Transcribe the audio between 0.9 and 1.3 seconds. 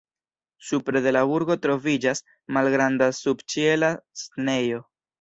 de la